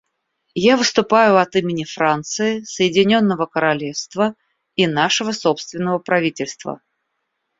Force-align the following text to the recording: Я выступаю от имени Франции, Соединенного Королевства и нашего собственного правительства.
Я 0.55 0.77
выступаю 0.77 1.37
от 1.37 1.55
имени 1.55 1.83
Франции, 1.83 2.63
Соединенного 2.63 3.45
Королевства 3.45 4.33
и 4.75 4.87
нашего 4.87 5.31
собственного 5.31 5.99
правительства. 5.99 6.81